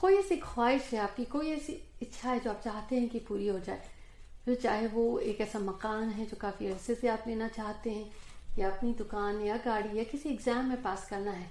कोई 0.00 0.14
ऐसी 0.16 0.36
ख्वाहिश 0.36 0.82
है 0.92 0.98
आपकी? 0.98 1.24
कोई 1.24 1.50
ऐसी 1.50 1.72
इच्छा 2.02 2.30
है 2.30 2.40
जो 2.40 2.50
आप 2.50 2.60
चाहते 2.64 2.96
हैं 2.96 3.08
कि 3.08 3.18
पूरी 3.18 3.46
हो 3.48 3.58
जाए? 3.58 3.82
फिर 4.44 4.54
चाहे 4.54 4.86
वो 4.86 5.18
एक 5.20 5.40
ऐसा 5.40 5.58
मकान 5.58 6.10
है 6.10 6.26
जो 6.26 6.36
काफ़ी 6.40 6.66
अरसे 6.66 6.94
से 6.94 7.08
आप 7.08 7.24
लेना 7.26 7.48
चाहते 7.48 7.90
हैं, 7.90 8.10
या 8.58 8.70
अपनी 8.70 8.92
दुकान, 8.94 9.40
या 9.40 9.56
गाड़ी, 9.56 9.98
या 9.98 10.04
किसी 10.04 10.28
एग्ज़ाम 10.28 10.68
में 10.68 10.82
पास 10.82 11.08
करना 11.10 11.30
है। 11.30 11.48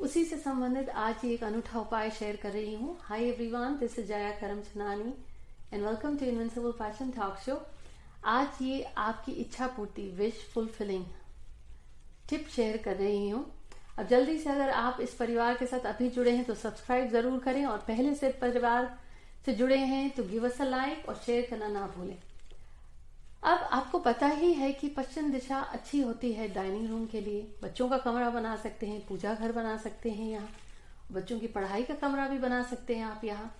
उसी 0.00 0.24
से 0.24 0.36
संबंधित 0.36 0.88
आज 0.90 1.24
एक 1.24 1.44
अनूठा 1.44 1.80
उपाय 1.80 2.10
शेयर 2.10 2.36
कर 2.36 2.52
रही 2.52 2.74
हूँ। 2.74 2.96
Hi 3.02 3.24
everyone 3.24 3.78
this 3.78 3.98
is 3.98 4.06
Jaya 4.08 4.30
Karamchandani 4.62 5.12
and 5.72 5.84
welcome 5.84 6.16
to 6.16 6.26
invincible 6.26 6.72
fashion 6.78 7.10
talk 7.10 7.38
show 7.46 7.60
आज 8.26 8.62
ये 8.62 8.82
आपकी 8.98 9.32
इच्छा 9.40 9.66
पूर्ति 9.76 10.08
विश 10.18 10.46
फुलफिलिंग 10.54 11.04
टिप 12.30 12.48
शेयर 12.56 12.76
कर 12.76 12.96
रही 12.96 13.28
हूँ। 13.28 13.44
अब 13.98 14.06
जल्दी 14.06 14.38
से 14.38 14.50
अगर 14.50 14.70
आप 14.70 15.00
इस 15.00 15.14
परिवार 15.14 15.56
के 15.56 15.66
साथ 15.66 15.86
अभी 15.86 16.08
जुड़े 16.10 16.30
हैं 16.30 16.44
तो 16.44 16.54
सब्सक्राइब 16.54 17.10
ज़रूर 17.10 17.38
करें 17.38 17.64
और 17.66 17.78
पहले 17.78 18.14
से 18.14 18.28
परिवार 18.40 18.96
से 19.46 19.52
जुड़े 19.54 19.76
हैं 19.76 20.08
तो 20.10 20.24
गिव 20.24 20.46
अस 20.48 20.60
अ 20.60 20.64
लाइक 20.64 21.08
और 21.08 21.14
शेयर 21.16 21.46
करना 21.50 21.68
ना 21.68 21.86
भूलें। 21.96 22.16
अब 23.44 23.68
आपको 23.72 23.98
पता 23.98 24.26
ही 24.28 24.52
है 24.52 24.72
कि 24.72 24.88
पश्चिम 24.88 25.30
दिशा 25.32 25.58
अच्छी 25.58 26.00
होती 26.02 26.32
है 26.32 26.48
डाइनिंग 26.48 26.88
रूम 26.90 27.06
के 27.06 27.20
लिए। 27.20 27.46
बच्चों 27.62 27.88
का 27.88 27.98
कमरा 27.98 28.30
बना 28.30 28.56
सकते 28.56 28.86
हैं, 28.86 29.06
पूजा 29.06 29.34
घर 29.34 29.52
बना 29.52 29.76
सकते 29.76 30.10
हैं 30.10 30.30
यहाँ। 30.30 30.48
बच्चों 31.12 31.38
की 31.40 31.46
पढ़ाई 31.46 31.82
का 31.82 31.94
कमरा 31.94 32.26
भी 32.28 32.38
बना 32.38 32.62
सकते 32.62 32.94
हैं 32.94 33.04
आप 33.04 33.24
यहाँ। 33.24 33.54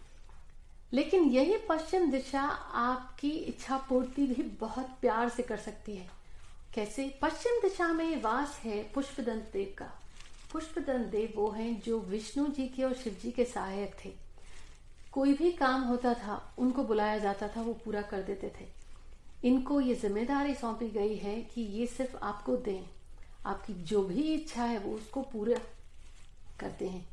लेकिन 0.92 1.24
यही 1.24 1.56
पश्चिम 1.68 2.10
दिशा 2.10 2.40
आपकी 2.40 3.30
इच्छा 3.30 3.76
पूर्ति 3.88 4.26
भी 4.26 4.42
बहुत 4.60 4.96
प्यार 5.00 5.28
से 5.28 5.42
कर 5.42 5.56
सकती 5.58 5.96
है। 5.96 6.08
कैसे? 6.74 7.08
पश्चिम 7.22 7.60
दिशा 7.62 7.92
में 7.92 8.22
वास 8.22 8.60
है 8.64 8.82
पुष्पदंत 8.94 9.50
देव 9.52 9.74
का। 9.78 9.90
पुष्पदंत 10.56 11.06
देव 11.06 11.32
वो 11.36 11.48
हैं 11.50 11.80
जो 11.82 11.98
विष्णु 12.00 12.46
जी 12.48 12.66
के 12.66 12.82
और 12.82 12.92
शिव 12.94 13.16
जी 13.22 13.30
के 13.30 13.44
सहायक 13.44 13.94
थे। 14.04 14.10
कोई 15.12 15.32
भी 15.32 15.50
काम 15.52 15.82
होता 15.82 16.12
था, 16.14 16.36
उनको 16.58 16.82
बुलाया 16.82 17.18
जाता 17.18 17.48
था, 17.48 17.62
वो 17.62 17.72
पूरा 17.84 18.02
कर 18.02 18.22
देते 18.22 18.50
थे। 18.50 18.64
इनको 19.44 19.80
ये 19.80 19.94
ज़िम्मेदारी 19.94 20.54
सौंपी 20.54 20.88
गई 20.90 21.16
है 21.16 21.34
कि 21.44 21.62
ये 21.62 21.86
सिर्फ़ 21.86 22.16
आपको 22.16 22.56
दें। 22.58 22.86
आपकी 23.46 23.74
जो 23.82 24.02
भी 24.02 24.22
इच्छा 24.34 24.62
है, 24.62 24.78
वो 24.78 24.94
उसको 24.94 25.22
पूरा 25.22 25.58
करते 26.60 26.88
हैं। 26.88 27.04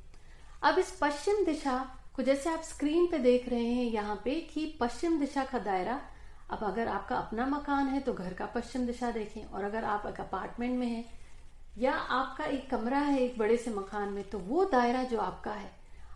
अब 0.61 0.80
इस 0.80 0.91
पश्चिम 1.02 1.44
दिशा 1.45 1.78
को 2.16 2.23
जैसे 2.23 2.50
आप 2.50 2.61
स्क्रीन 2.63 3.07
पे 3.07 3.17
देख 3.19 3.50
रहे 3.50 3.66
हैं, 3.66 3.85
यहाँ 3.85 4.16
पे 4.25 4.39
कि 4.53 4.66
पश्चिम 4.80 5.19
दिशा 5.19 5.44
का 5.44 5.59
दायरा, 5.59 6.00
अब 6.52 6.63
अगर 6.63 6.88
आपका 6.88 7.17
अपना 7.17 7.45
मकान 7.47 7.88
है 7.88 8.00
तो 8.00 8.13
घर 8.13 8.33
का 8.33 8.45
पश्चिम 8.45 8.85
दिशा 8.85 9.11
देखें। 9.11 9.44
और 9.44 9.63
अगर 9.63 9.83
आप 9.85 10.05
एक 10.07 10.22
अपार्टमेंट 10.22 10.78
में 10.80 10.88
हैं 10.88 11.03
या 11.77 11.93
आपका 11.93 12.45
एक 12.45 12.69
कमरा 12.69 12.99
है 12.99 13.19
एक 13.19 13.38
बड़े 13.38 13.57
से 13.57 13.71
मकान 13.71 14.09
में 14.09 14.23
तो 14.23 14.39
वो 14.39 14.66
दायरा 14.66 15.03
जो 15.03 15.19
आपका 15.19 15.52
है, 15.52 15.71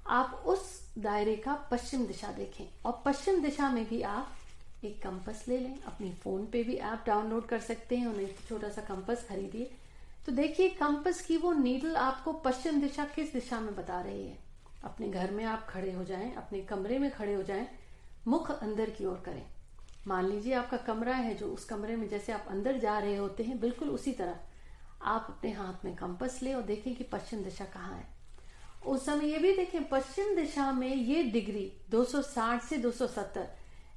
आप 0.08 0.44
उस 0.46 0.94
दायरे 0.98 1.36
का 1.36 1.54
पश्चिम 1.72 2.06
दिशा 2.06 2.32
देखें। 2.32 2.66
और 2.86 3.02
पश्चिम 3.06 3.42
दिशा 3.42 3.70
में 3.70 3.86
भी 3.90 4.02
आप 4.02 4.34
एक 4.84 5.02
कंपस 5.04 5.44
ले 5.48 5.58
लें, 5.60 5.82
अपनी 5.82 6.12
फ़ोन 6.14 6.46
पे 6.46 6.64
भी 6.64 6.76
ऐप 6.76 7.04
डाउनलोड 7.08 7.46
कर 7.46 7.60
सकते 7.60 7.98
हैं, 7.98 8.08
उन्हें 8.08 8.36
छोटा 8.50 8.70
सा 8.70 8.82
कंपस 8.82 9.26
खरीदिए। 9.30 9.72
तो 10.26 10.32
देखिए 10.32 10.70
कंपस 10.70 11.22
की 11.22 11.38
वो 11.38 11.54
नीडल 11.54 11.96
आपको 11.96 12.34
पश्चिम 12.34 12.82
दिशा 12.82 13.06
किस 13.06 13.34
दिशा 13.34 13.60
में 13.60 13.76
बता 13.76 14.02
रही 14.02 14.28
है? 14.28 14.38
अपने 14.84 15.10
घर 15.10 15.32
में 15.32 15.44
आप 15.46 15.68
खड़े 15.70 15.92
हो 15.92 16.04
जाएँ, 16.04 16.34
अपने 16.36 16.62
कमरे 16.62 17.00
में 17.00 17.12
खड़े 17.12 17.34
हो 17.34 17.44
जाएँ, 17.44 17.68
मुख 18.28 18.52
अंदर 18.52 18.90
की 18.90 19.06
ओर 19.06 19.22
करें। 19.26 19.44
मान 20.08 20.26
लीजिए 20.26 20.54
आपका 20.54 20.78
कमरा 20.78 21.16
है 21.16 21.34
जो 21.36 21.48
उस 21.48 21.66
कमरे 21.66 21.96
में 21.96 22.08
जैसे 22.10 22.32
आप 22.32 22.46
अंदर 22.50 22.78
जा 22.80 23.00
रहे 23.00 23.16
होते 23.16 23.44
हैं, 23.44 23.60
बिल्कुल 23.60 23.90
उसी 23.90 24.12
तरह। 24.12 24.40
आप 25.02 25.28
अपने 25.30 25.52
हाथ 25.52 25.86
में 25.86 25.96
कंपस 25.96 26.40
ले 26.44 26.54
और 26.54 26.62
देखें 26.62 26.96
कि 26.96 27.04
पश्चिम 27.04 27.44
दिशा 27.44 27.66
कहाँ 27.66 27.96
है। 27.96 28.06
उस 28.86 29.06
समय 29.06 29.32
ये 29.32 29.38
भी 29.38 29.52
देखें, 29.54 29.88
पश्चिम 29.90 30.36
दिशा 30.36 30.72
में 30.72 30.96
ये 30.96 31.24
डिग्री 31.24 31.72
260 31.92 32.60
से 32.60 32.78
270 32.78 33.46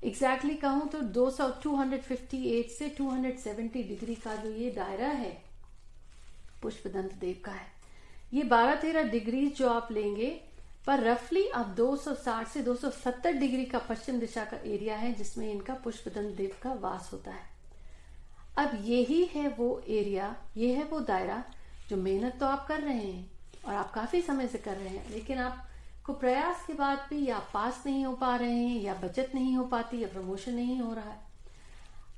एग्जैक्टली 0.02 0.54
कहूँ 0.54 0.88
तो 0.88 1.00
200 1.14 1.48
258 1.62 2.68
से 2.68 2.88
270 3.00 3.72
डिग्री 3.72 4.14
का 4.14 4.36
जो 4.36 4.50
ये 4.50 4.70
दायरा 4.70 5.08
है, 5.08 5.32
पुष्पदंत 6.62 7.12
देव 7.14 7.42
का 7.44 7.52
है। 7.52 7.66
ये 8.34 8.42
12 8.44 8.80
तेरह 8.80 9.02
डिग्री 9.02 9.46
जो 9.48 9.68
आप 9.68 9.92
लेंगे, 9.92 10.30
पर 10.86 11.00
रफली 11.00 11.46
अब 11.46 11.74
260 11.74 12.48
से 12.48 12.62
270 12.62 13.38
डिग्री 13.38 13.64
का 13.64 13.78
पश्चिम 13.78 14.20
दिशा 14.20 14.44
का 14.44 14.56
एरिया 14.66 14.96
है 14.96 15.12
जिसमें 15.12 15.50
इनका 15.50 15.74
पुष्पदंत 15.74 16.36
देव 16.36 16.56
का 16.62 16.72
वास 16.80 17.10
होता 17.12 17.30
है। 17.30 17.49
अब 18.58 18.70
यही 18.84 19.24
है 19.24 19.48
वो 19.48 19.68
एरिया 19.88 20.34
ये 20.56 20.72
है 20.74 20.84
वो 20.84 21.00
दायरा 21.00 21.42
जो 21.88 21.96
मेहनत 21.96 22.36
तो 22.40 22.46
आप 22.46 22.66
कर 22.66 22.80
रहे 22.80 22.94
हैं 22.94 23.30
और 23.66 23.74
आप 23.74 23.92
काफ़ी 23.92 24.20
समय 24.22 24.46
से 24.46 24.58
कर 24.58 24.76
रहे 24.76 24.88
हैं, 24.88 25.10
लेकिन 25.10 25.38
आप 25.38 25.66
को 26.06 26.12
प्रयास 26.12 26.64
के 26.66 26.72
बाद 26.72 27.06
भी 27.10 27.24
या 27.26 27.38
पास 27.54 27.82
नहीं 27.86 28.04
हो 28.04 28.12
पा 28.12 28.34
रहे 28.36 28.52
हैं 28.52 28.80
या 28.82 28.94
बचत 28.94 29.32
नहीं 29.34 29.56
हो 29.56 29.64
पाती 29.64 30.02
या 30.02 30.08
प्रमोशन 30.08 30.54
नहीं 30.54 30.80
हो 30.80 30.92
रहा 30.94 31.10
है। 31.10 31.18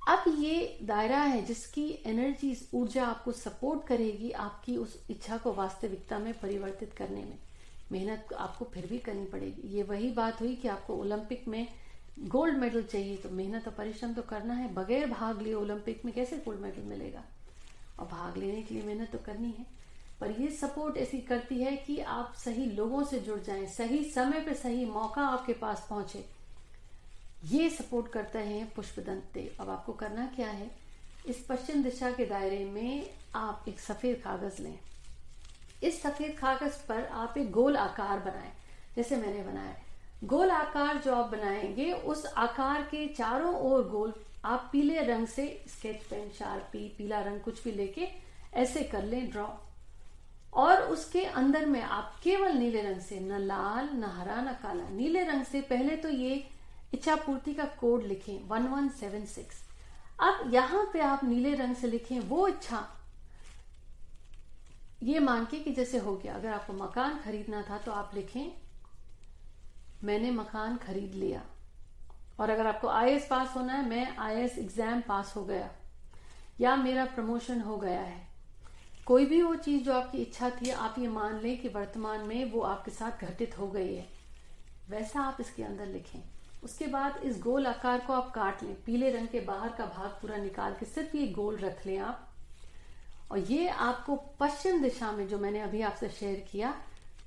अब 0.09 0.25
ये 0.39 0.79
दायरा 0.83 1.19
है 1.19 1.45
जिसकी 1.45 1.87
एनर्जी 2.07 2.57
ऊर्जा 2.75 3.05
आपको 3.05 3.33
सपोर्ट 3.33 3.87
करेगी 3.87 4.31
आपकी 4.31 4.77
उस 4.77 4.99
इच्छा 5.11 5.37
को 5.37 5.53
वास्तविकता 5.53 6.19
में 6.19 6.33
परिवर्तित 6.41 6.93
करने 6.93 7.25
में। 7.25 7.39
मेहनत 7.93 8.33
आपको 8.33 8.65
फिर 8.65 8.87
भी 8.87 8.99
करनी 8.99 9.25
पड़ेगी। 9.25 9.69
ये 9.77 9.83
वही 9.83 10.11
बात 10.11 10.41
हुई 10.41 10.55
कि 10.57 10.69
आपको 10.69 10.95
ओलंपिक 10.95 11.49
में 11.49 11.67
गोल्ड 12.19 12.59
मेडल 12.59 12.83
चाहिए 12.83 13.17
तो 13.17 13.29
मेहनत 13.31 13.67
और 13.69 13.75
परिश्रम 13.75 14.13
तो 14.15 14.23
करना 14.23 14.55
है, 14.55 14.73
बगैर 14.75 15.07
भाग 15.07 15.41
लिए 15.43 15.55
ओलंपिक 15.55 16.05
में 16.05 16.13
कैसे 16.15 16.37
गोल्ड 16.37 16.61
मेडल 16.61 16.83
मिलेगा? 16.83 17.23
और 17.99 18.07
भाग 18.07 18.37
लेने 18.37 18.63
के 18.63 18.75
लिए 18.75 18.83
मेहनत 18.85 19.11
तो 19.13 19.19
करनी 19.19 19.51
है, 19.51 19.67
पर 20.21 20.31
ये 20.41 20.49
सपोर्ट 20.51 20.97
ऐसी 20.97 21.21
करती 21.21 21.61
है 21.63 21.77
कि 21.77 21.99
आप 22.01 22.35
सही 22.35 22.67
लोगों 22.67 23.03
से 23.05 23.19
जुड़ 23.21 23.39
जाएँ, 23.41 23.67
सही 23.69 24.05
समय 24.05 24.41
पे 24.41 24.55
सही 24.55 24.85
मौका 24.87 25.23
आपके 25.23 25.53
पास 25.53 25.87
पहुँचे। 25.91 26.25
ये 27.47 27.69
सपोर्ट 27.71 28.09
करते 28.09 28.39
हैं 28.39 28.73
पुष्पदंत। 28.75 29.31
देव 29.35 29.63
अब 29.63 29.71
आपको 29.71 29.93
करना 29.93 30.27
क्या 30.37 30.49
है? 30.49 30.71
इस 31.29 31.45
पश्चिम 31.49 31.83
दिशा 31.83 32.11
के 32.11 32.27
दायरे 32.27 32.65
में 32.65 33.11
आप 33.35 33.65
एक 33.69 33.81
सफ़ेद 33.81 34.21
कागज़ 34.25 34.63
लें। 34.63 34.79
इस 35.83 36.03
सफ़ेद 36.03 36.37
कागज़ 36.39 36.87
पर 36.89 37.05
आप 37.05 37.39
एक 37.39 37.51
गोल 37.51 37.77
आकार 37.77 38.21
बनाएँ, 38.21 38.53
जैसे 38.97 39.17
मैंने 39.17 39.43
बनाया 39.43 39.73
गोल 40.23 40.51
आकार 40.51 40.99
जो 41.05 41.15
आप 41.15 41.31
बनाएँगे, 41.31 41.93
उस 41.93 42.25
आकार 42.27 42.83
के 42.83 43.07
चारों 43.09 43.55
ओर 43.63 43.89
गोल 43.89 44.13
आप 44.45 44.69
पीले 44.73 45.03
रंग 45.03 45.27
से 45.27 45.45
स्केच 45.69 46.03
पेन 46.05 46.31
शार्पी 46.39 46.89
पीला 46.99 47.21
रंग 47.21 47.41
कुछ 47.41 47.63
भी 47.65 47.73
लेके 47.73 48.09
ऐसे 48.55 48.83
कर 48.85 49.05
लें 49.05 49.31
ड्रॉ 49.31 49.47
और 50.55 50.83
उसके 50.85 51.25
अंदर 51.25 51.67
में 51.67 51.81
आप 51.83 52.17
केवल 52.23 52.53
नीले 52.53 52.81
रंग 52.83 53.01
से, 53.01 53.21
न 53.21 53.39
लाल, 53.39 53.89
न 53.95 54.05
हरा, 54.17 54.41
न 54.43 54.53
काला, 54.63 54.89
नीले 54.89 55.23
रंग 55.25 55.45
से 55.45 55.61
पहले 55.61 55.97
तो 55.97 56.09
ये 56.09 56.35
इच्छा 56.95 57.15
पूर्ति 57.17 57.55
का 57.55 57.65
कोड 57.81 58.03
लिखें 58.03 58.49
वन 58.49 58.67
वन 58.69 58.89
सेवन 58.99 59.25
सिक्स 59.27 59.63
अब 60.21 60.51
यहाँ 60.55 60.85
पे 60.93 61.01
आप 61.01 61.25
नीले 61.25 61.55
रंग 61.55 61.77
से 61.77 61.87
लिखें, 61.89 62.19
वो 62.21 62.49
इच्छा, 62.49 62.87
ये 65.03 65.19
मान 65.19 65.45
के 65.45 65.59
कि 65.59 65.71
जैसे 65.73 65.99
हो 65.99 66.15
गया। 66.17 66.35
अगर 66.35 66.49
आपको 66.49 66.73
मकान 66.75 67.19
खरीदना 67.25 67.63
था 67.71 67.79
तो 67.79 67.93
आप 67.93 68.11
लिखें 68.15 68.51
मैंने 70.05 70.31
मकान 70.31 70.77
खरीद 70.77 71.15
लिया। 71.15 71.43
और 72.41 72.51
अगर 72.51 72.67
आपको 72.67 72.89
आई 72.89 73.19
पास 73.19 73.57
होना 73.57 73.73
है, 73.73 73.89
मैं 73.89 74.17
आईएस 74.17 74.59
एग्ज़ाम 74.59 75.01
पास 75.01 75.33
हो 75.37 75.45
गया। 75.45 75.71
या 76.61 76.77
मेरा 76.77 77.05
प्रमोशन 77.05 77.61
हो 77.61 77.77
गया 77.77 78.01
है। 78.01 78.27
कोई 79.07 79.27
भी 79.27 79.43
वो 79.43 79.55
चीज़ 79.55 79.85
जो 79.85 79.93
आपकी 79.93 80.19
इच्छा 80.19 80.51
थी, 80.51 80.71
आप 80.71 80.95
ये 80.99 81.09
मान 81.09 81.41
लें 81.41 81.61
कि 81.61 81.69
वर्तमान 81.69 82.21
में 82.21 82.53
वो 82.53 82.61
आपके 82.61 82.91
साथ 82.91 83.25
घटित 83.25 83.59
हो 83.59 83.69
गई 83.69 83.95
है। 83.95 84.07
वैसा 84.91 85.21
आप 85.21 85.37
इसके 85.41 85.63
अंदर 85.63 85.87
लिखें। 85.87 86.21
उसके 86.65 86.87
बाद 86.87 87.17
इस 87.17 87.41
गोल 87.43 87.67
आकार 87.67 88.01
को 88.01 88.13
आप 88.13 88.31
काट 88.31 88.63
लें। 88.63 88.75
पीले 88.85 89.11
रंग 89.11 89.29
के 89.29 89.41
बाहर 89.41 89.69
का 89.69 89.87
भाग 89.87 90.11
पूरा 90.11 90.37
निकाल 90.37 90.75
के 90.75 90.87
सिर्फ़ 90.87 91.17
ये 91.17 91.27
गोल 91.27 91.57
रख 91.57 91.87
लें 91.87 91.99
आप। 91.99 92.29
और 93.31 93.39
ये 93.39 93.69
आपको 93.69 94.17
पश्चिम 94.41 94.83
दिशा 94.83 95.13
में, 95.13 95.29
जो 95.29 95.39
मैंने 95.39 95.61
अभी 95.61 95.83
आपसे 95.83 96.09
शेयर 96.09 96.49
किया 96.53 96.75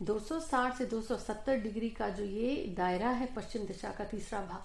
260 0.04 0.78
से 0.78 0.86
270 0.86 1.62
डिग्री 1.64 1.90
का 1.90 2.10
जो 2.10 2.24
ये 2.24 2.74
दायरा 2.78 3.10
है 3.10 3.26
पश्चिम 3.26 3.66
दिशा 3.66 3.90
का 3.90 4.04
तीसरा 4.04 4.42
भाग, 4.42 4.62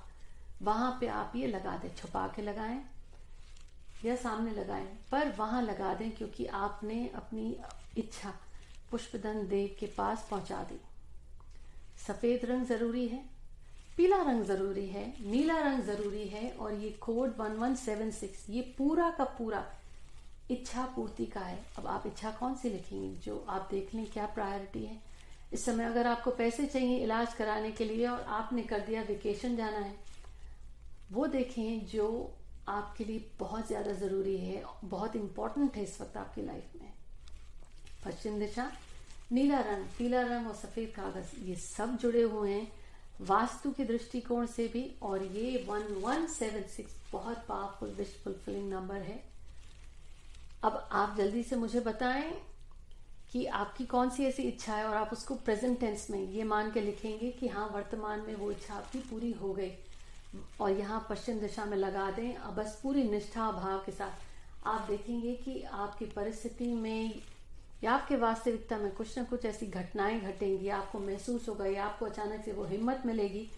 वहाँ 0.63 0.99
पे 1.01 1.07
आप 1.07 1.33
ये 1.37 1.47
लगा 1.47 1.77
दें, 1.77 1.95
छुपा 1.97 2.27
के 2.27 2.43
लगाएँ, 2.43 2.81
या 4.05 4.17
सामने 4.17 4.51
लगाएँ, 4.51 4.87
पर 5.13 5.29
वहाँ 5.39 5.63
लगा 5.63 5.95
दें 5.95 6.11
क्योंकि 6.11 6.47
आपने 6.47 7.11
अपनी 7.15 7.57
इच्छा 7.97 8.35
पुष्पदन 8.91 9.47
देव 9.49 9.77
के 9.81 9.87
पास 9.87 10.27
पहुँचा 10.31 10.63
दी। 10.63 10.81
सफ़ेद 12.07 12.45
रंग 12.45 12.67
ज़रूरी 12.67 13.09
है, 13.09 13.25
पीला 13.97 14.23
रंग 14.23 14.45
ज़रूरी 14.45 14.87
है, 14.87 15.15
नीला 15.21 15.59
रंग 15.61 15.83
ज़रूरी 15.83 16.29
है, 16.29 16.51
और 16.51 16.75
ये 16.75 16.91
कोड 16.91 17.37
1176 17.37 18.51
ये 18.51 18.75
पूरा 18.79 19.11
का 19.11 19.25
पूरा 19.25 19.65
इच्छा 20.51 20.87
पूर्ति 20.97 21.27
का 21.27 21.41
है। 21.41 21.59
अब 21.79 21.87
आप 21.87 22.07
इच्छा 22.07 22.31
कौन 22.31 22.55
सी 22.55 22.71
लिखेंगे? 22.71 23.09
जो 23.09 23.47
आप 23.49 23.69
देख 23.71 23.95
लें 23.95 24.07
क्या 24.07 24.27
प्रायोरिटी 24.27 24.85
है। 24.85 25.10
इस 25.53 25.65
समय 25.65 25.85
अगर 25.85 26.07
आपको 26.07 26.31
पैसे 26.31 26.67
चाहिए 26.67 26.99
इलाज 26.99 27.35
कराने 27.35 27.71
के 27.73 27.85
लिए 27.85 28.07
और 28.07 28.21
आपने 28.31 28.63
कर 28.63 28.81
दिया 28.81 29.03
वेकेशन 29.03 29.57
जाना 29.57 29.79
है, 29.79 29.95
वो 31.13 31.27
देखें 31.27 31.87
जो 31.87 32.37
आपके 32.69 33.05
लिए 33.05 33.25
बहुत 33.39 33.67
ज़्यादा 33.67 33.93
ज़रूरी 33.95 34.37
है, 34.39 34.63
बहुत 34.85 35.17
इंपॉर्टेंट 35.17 35.77
है 35.77 35.83
इस 35.83 36.01
वक्त 36.01 36.17
आपकी 36.17 36.43
लाइफ 36.43 36.77
में। 36.81 36.93
पश्चिम 38.05 38.39
दिशा, 38.39 38.71
नीला 39.33 39.61
रंग, 39.61 39.85
पीला 39.99 40.21
रंग 40.23 40.47
और 40.49 40.55
सफ़ेद 40.55 40.93
कागज़, 40.97 41.35
ये 41.45 41.55
सब 41.57 41.97
जुड़े 41.97 42.23
हुए 42.23 42.53
हैं 42.53 42.71
वास्तु 43.23 43.71
के 43.71 43.85
दृष्टिकोण 43.85 44.47
से 44.47 44.67
भी 44.69 44.85
और 45.03 45.23
ये 45.25 45.59
1176 45.61 46.87
बहुत 47.13 47.45
पावरफुल 47.49 47.89
विश 47.95 48.15
फुलफिलिंग 48.25 48.71
नंबर 48.73 49.03
है। 49.03 49.23
अब 50.65 50.89
आप 50.93 51.17
जल्दी 51.17 51.43
से 51.43 51.57
मुझे 51.57 51.81
बताएँ 51.81 52.31
कि 53.33 53.45
आपकी 53.47 53.85
कौन 53.87 54.11
सी 54.11 54.25
ऐसी 54.25 54.43
इच्छा 54.43 54.75
है 54.75 54.85
और 54.85 54.95
आप 54.97 55.11
उसको 55.13 55.35
प्रेजेंट 55.35 55.79
टेंस 55.81 56.07
में 56.11 56.21
ये 56.31 56.45
मान 56.45 56.71
के 56.71 56.81
लिखेंगे 56.81 57.31
कि 57.31 57.49
हाँ 57.49 57.69
वर्तमान 57.75 58.21
में 58.21 58.35
वो 58.35 58.51
इच्छा 58.51 58.75
आपकी 58.75 58.99
पूरी 59.01 59.31
हो 59.33 59.53
गई। 59.53 59.73
और 60.61 60.71
यहाँ 60.71 61.07
पश्चिम 61.11 61.39
दिशा 61.41 61.65
में 61.65 61.77
लगा 61.77 62.11
दें, 62.11 62.35
अब 62.35 62.55
बस 62.55 62.79
पूरी 62.83 63.03
निष्ठा 63.05 63.51
भाव 63.53 63.79
के 63.79 63.93
साथ। 63.93 64.67
आप 64.67 64.87
देखेंगे 64.91 65.35
कि 65.35 65.63
आपकी 65.63 66.05
परिस्थिति 66.07 66.67
में 66.67 67.21
या 67.85 67.93
आपके 67.93 68.17
वास्तविकता 68.17 68.79
में 68.79 68.91
कुछ 68.93 69.17
ना 69.19 69.25
कुछ 69.25 69.45
ऐसी 69.45 69.67
घटनाएँ 69.67 70.21
घटेंगी, 70.21 70.69
आपको 70.69 70.99
महसूस 70.99 71.49
होगा 71.49 71.67
या 71.67 71.85
आपको 71.85 72.07
अचानक 72.07 72.45
से 72.45 72.53
वो 72.53 72.65
हिम्मत 72.65 73.03
मिलेगी, 73.07 73.49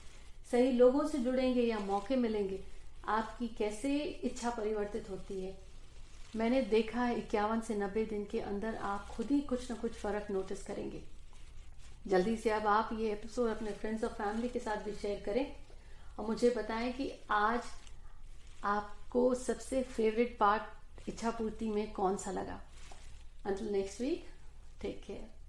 सही 0.50 0.72
लोगों 0.72 1.06
से 1.08 1.18
जुड़ेंगे 1.18 1.62
या 1.62 1.78
मौके 1.78 2.16
मिलेंगे, 2.16 2.60
आपकी 3.08 3.48
कैसे 3.48 3.96
इच्छा 4.24 4.50
परिवर्तित 4.50 5.10
होती 5.10 5.40
है। 5.44 5.56
मैंने 6.36 6.60
देखा 6.62 7.02
है 7.02 7.18
इक्यावन 7.18 7.60
से 7.60 7.74
नब्बे 7.74 8.04
दिन 8.04 8.24
के 8.24 8.40
अंदर 8.40 8.74
आप 8.74 9.08
खुद 9.08 9.26
ही 9.26 9.40
कुछ 9.40 9.70
ना 9.70 9.76
कुछ 9.76 9.92
फ़र्क 9.92 10.30
नोटिस 10.30 10.62
करेंगे 10.62 11.02
जल्दी 12.06 12.36
से 12.36 12.50
अब 12.50 12.66
आप 12.66 12.90
ये 12.92 13.12
एपिसोड 13.12 13.50
अपने 13.50 13.72
फ्रेंड्स 13.72 14.04
और 14.04 14.10
फैमिली 14.10 14.48
के 14.48 14.58
साथ 14.58 14.84
भी 14.84 14.92
शेयर 14.92 15.22
करें 15.26 15.56
और 16.18 16.26
मुझे 16.26 16.50
बताएँ 16.50 16.92
कि 16.92 17.12
आज 17.30 17.60
आपको 18.64 19.34
सबसे 19.34 19.82
फेवरेट 19.82 20.36
पार्ट 20.38 21.08
इच्छा 21.08 21.30
पूर्ति 21.30 21.68
में 21.68 21.92
कौन 21.92 22.16
सा 22.16 22.30
लगा 22.30 22.60
until 23.46 23.72
next 23.72 24.00
week 24.00 24.26
take 24.82 25.04
care. 25.06 25.32